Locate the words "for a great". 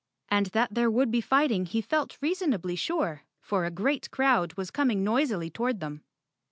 3.39-4.09